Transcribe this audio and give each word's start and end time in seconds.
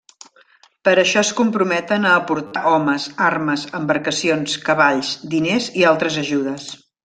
Per 0.87 0.93
això 1.01 1.21
es 1.25 1.29
comprometen 1.39 2.07
a 2.07 2.15
aportar 2.21 2.63
homes, 2.71 3.05
armes, 3.27 3.69
embarcacions, 3.83 4.59
cavalls, 4.71 5.13
diners 5.37 5.73
i 5.83 5.87
altres 5.93 6.23
ajudes. 6.27 6.69